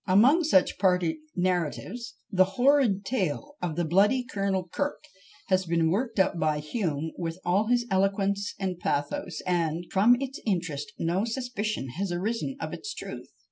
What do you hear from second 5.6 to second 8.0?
been worked up by Hume with all his